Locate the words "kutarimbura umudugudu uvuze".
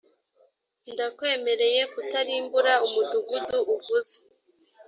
1.93-4.17